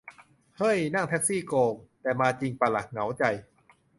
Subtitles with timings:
[0.57, 1.75] เฮ้ย นั่งแท็กซี่ โกง!
[2.01, 3.23] แต่มาจิงป่ะล่ะ เหงาใจ:'